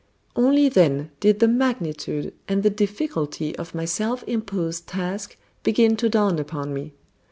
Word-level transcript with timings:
Only 0.35 0.67
then 0.67 1.11
did 1.19 1.39
the 1.41 1.47
magnitude 1.47 2.33
and 2.47 2.63
the 2.63 2.71
difficulty 2.71 3.55
of 3.57 3.75
my 3.75 3.85
self 3.85 4.23
imposed 4.23 4.87
task 4.87 5.37
begin 5.61 5.95
to 5.97 6.09
dawn 6.09 6.39
upon 6.39 6.73
me. 6.73 6.93